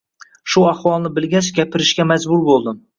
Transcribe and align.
Shu 0.53 0.63
ahvolni 0.69 1.13
bilgach 1.19 1.53
gapirishga 1.61 2.11
majbur 2.17 2.47
bo’ldim. 2.53 2.87